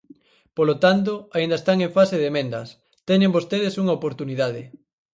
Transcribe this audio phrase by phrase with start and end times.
[0.57, 2.67] Polo tanto, aínda están en fase de emendas,
[3.07, 4.61] teñen vostedes unha oportunidade.